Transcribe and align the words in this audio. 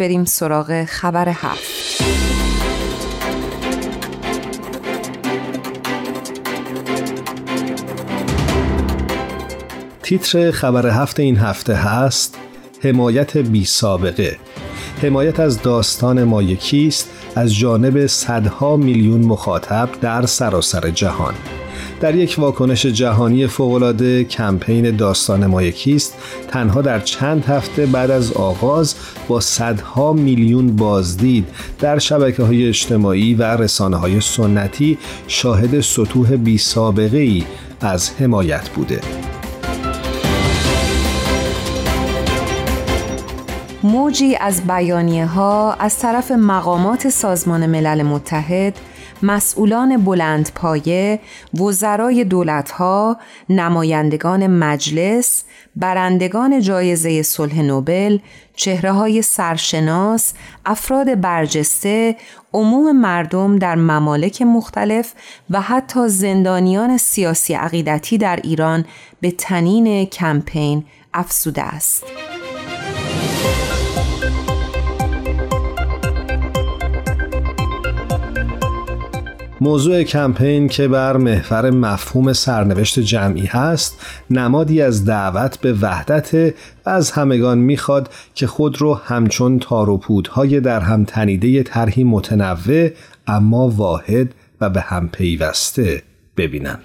بریم 0.00 0.24
سراغ 0.24 0.84
خبر 0.84 1.28
هفت. 1.28 2.02
تیتر 10.02 10.50
خبر 10.50 10.86
هفت 10.86 11.20
این 11.20 11.36
هفته 11.36 11.74
هست 11.74 12.38
حمایت 12.82 13.36
بی 13.36 13.64
سابقه. 13.64 14.36
حمایت 15.02 15.40
از 15.40 15.62
داستان 15.62 16.24
ما 16.24 16.42
یکیست 16.42 17.10
از 17.36 17.54
جانب 17.54 18.06
صدها 18.06 18.76
میلیون 18.76 19.20
مخاطب 19.20 19.88
در 20.00 20.26
سراسر 20.26 20.90
جهان. 20.90 21.34
در 22.00 22.14
یک 22.14 22.36
واکنش 22.38 22.86
جهانی 22.86 23.46
فوقالعاده 23.46 24.24
کمپین 24.24 24.96
داستان 24.96 25.46
ما 25.46 25.62
یکیست. 25.62 26.14
تنها 26.48 26.82
در 26.82 27.00
چند 27.00 27.44
هفته 27.44 27.86
بعد 27.86 28.10
از 28.10 28.32
آغاز 28.32 28.94
با 29.28 29.40
صدها 29.40 30.12
میلیون 30.12 30.76
بازدید 30.76 31.46
در 31.80 31.98
شبکه 31.98 32.42
های 32.42 32.68
اجتماعی 32.68 33.34
و 33.34 33.42
رسانه 33.42 33.96
های 33.96 34.20
سنتی 34.20 34.98
شاهد 35.28 35.80
سطوح 35.80 36.36
بی 36.36 36.58
سابقه 36.58 37.18
ای 37.18 37.44
از 37.80 38.10
حمایت 38.10 38.68
بوده. 38.68 39.23
موجی 43.84 44.36
از 44.36 44.66
بیانیه 44.66 45.26
ها 45.26 45.72
از 45.74 45.98
طرف 45.98 46.30
مقامات 46.30 47.08
سازمان 47.08 47.66
ملل 47.66 48.02
متحد 48.02 48.76
مسئولان 49.22 50.04
بلند 50.04 50.50
پایه، 50.54 51.20
وزرای 51.60 52.24
دولتها، 52.24 53.16
نمایندگان 53.48 54.46
مجلس، 54.46 55.44
برندگان 55.76 56.60
جایزه 56.60 57.22
صلح 57.22 57.60
نوبل، 57.60 58.18
چهره 58.56 58.92
های 58.92 59.22
سرشناس، 59.22 60.32
افراد 60.66 61.20
برجسته، 61.20 62.16
عموم 62.52 63.00
مردم 63.00 63.58
در 63.58 63.74
ممالک 63.74 64.42
مختلف 64.42 65.12
و 65.50 65.60
حتی 65.60 66.08
زندانیان 66.08 66.96
سیاسی 66.96 67.54
عقیدتی 67.54 68.18
در 68.18 68.40
ایران 68.44 68.84
به 69.20 69.30
تنین 69.30 70.06
کمپین 70.06 70.84
افسوده 71.14 71.62
است. 71.62 72.04
موضوع 79.64 80.02
کمپین 80.02 80.68
که 80.68 80.88
بر 80.88 81.16
محور 81.16 81.70
مفهوم 81.70 82.32
سرنوشت 82.32 82.98
جمعی 82.98 83.46
هست 83.46 84.06
نمادی 84.30 84.82
از 84.82 85.04
دعوت 85.04 85.60
به 85.60 85.72
وحدت 85.72 86.34
و 86.86 86.90
از 86.90 87.10
همگان 87.10 87.58
می‌خواد 87.58 88.10
که 88.34 88.46
خود 88.46 88.80
رو 88.80 88.94
همچون 88.94 89.58
تاروپودهای 89.58 90.60
در 90.60 90.80
هم 90.80 91.04
تنیده 91.04 91.62
طرحی 91.62 92.04
متنوع 92.04 92.88
اما 93.26 93.68
واحد 93.68 94.34
و 94.60 94.70
به 94.70 94.80
هم 94.80 95.08
پیوسته 95.08 96.02
ببینن. 96.36 96.78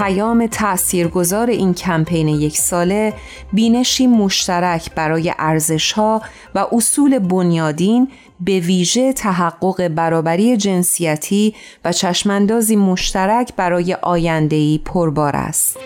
پیام 0.00 0.46
تأثیرگذار 0.46 1.50
این 1.50 1.74
کمپین 1.74 2.28
یک 2.28 2.58
ساله 2.58 3.12
بینشی 3.52 4.06
مشترک 4.06 4.94
برای 4.94 5.32
ارزشها 5.38 6.22
و 6.54 6.66
اصول 6.72 7.18
بنیادین 7.18 8.08
به 8.40 8.60
ویژه 8.60 9.12
تحقق 9.12 9.88
برابری 9.88 10.56
جنسیتی 10.56 11.54
و 11.84 11.92
چشماندازی 11.92 12.76
مشترک 12.76 13.52
برای 13.56 13.96
آیندهی 14.02 14.80
پربار 14.84 15.36
است. 15.36 15.78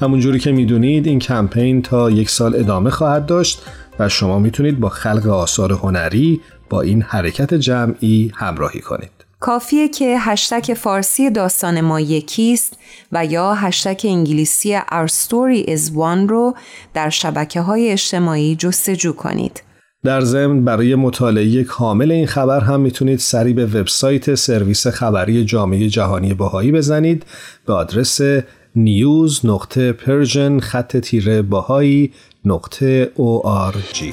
همونجوری 0.00 0.38
که 0.38 0.52
می‌دونید 0.52 1.06
این 1.06 1.18
کمپین 1.18 1.82
تا 1.82 2.10
یک 2.10 2.30
سال 2.30 2.54
ادامه 2.54 2.90
خواهد 2.90 3.26
داشت 3.26 3.62
و 3.98 4.08
شما 4.08 4.38
می‌تونید 4.38 4.80
با 4.80 4.88
خلق 4.88 5.26
آثار 5.26 5.72
هنری 5.72 6.40
با 6.70 6.80
این 6.80 7.02
حرکت 7.02 7.54
جمعی 7.54 8.32
همراهی 8.34 8.80
کنید. 8.80 9.10
کافیه 9.40 9.88
که 9.88 10.16
هشتگ 10.18 10.74
فارسی 10.74 11.30
داستان 11.30 11.80
ما 11.80 12.00
یکیست 12.00 12.78
و 13.12 13.26
یا 13.26 13.54
هشتگ 13.54 14.02
انگلیسی 14.08 14.78
Our 14.78 15.08
Story 15.08 15.68
is 15.68 15.90
One 15.90 16.28
رو 16.28 16.54
در 16.94 17.10
شبکه 17.10 17.60
های 17.60 17.90
اجتماعی 17.90 18.56
جستجو 18.56 19.12
کنید. 19.12 19.62
در 20.04 20.20
ضمن 20.20 20.64
برای 20.64 20.94
مطالعه 20.94 21.64
کامل 21.64 22.12
این 22.12 22.26
خبر 22.26 22.60
هم 22.60 22.80
می‌تونید 22.80 23.18
سری 23.18 23.52
به 23.52 23.66
وبسایت 23.66 24.34
سرویس 24.34 24.86
خبری 24.86 25.44
جامعه 25.44 25.88
جهانی 25.88 26.34
بهائی 26.34 26.72
بزنید 26.72 27.26
به 27.66 27.72
آدرس 27.72 28.20
news 28.76 29.44
نقطه 29.44 29.92
Persian 29.92 30.60
خط 30.60 30.96
تیره 30.96 31.42
بهائی 31.42 32.12
نقطه 32.44 33.10
ORG 33.16 34.04